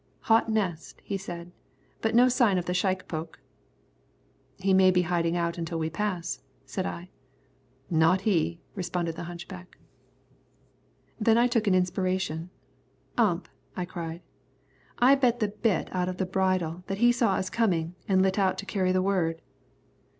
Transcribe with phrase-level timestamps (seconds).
[0.21, 1.51] "Hot nest," he said,
[2.01, 3.37] "but no sign of the shikepoke."
[4.57, 7.11] "He may be hiding out until we pass," said I.
[7.87, 9.77] "Not he," responded the hunchback.
[11.19, 12.49] Then I took an inspiration.
[13.15, 14.23] "Ump," I cried,
[14.97, 18.39] "I'll bet the bit out of the bridle that he saw us coming and lit
[18.39, 19.39] out to carry the word!"